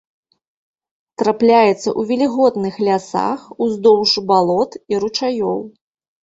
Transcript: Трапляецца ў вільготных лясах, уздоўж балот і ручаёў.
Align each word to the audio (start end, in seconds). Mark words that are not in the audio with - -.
Трапляецца 1.21 1.75
ў 1.75 2.01
вільготных 2.11 2.79
лясах, 2.87 3.45
уздоўж 3.67 4.11
балот 4.33 4.71
і 4.95 5.01
ручаёў. 5.05 5.61